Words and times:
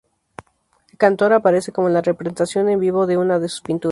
Cantor 0.97 1.31
aparece 1.33 1.71
como 1.71 1.87
la 1.89 2.01
representación 2.01 2.69
en 2.69 2.79
vivo 2.79 3.05
de 3.05 3.17
una 3.17 3.37
de 3.37 3.47
sus 3.49 3.61
pinturas. 3.61 3.89